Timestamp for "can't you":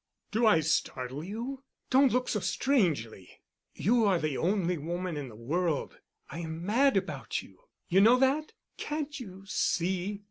8.77-9.43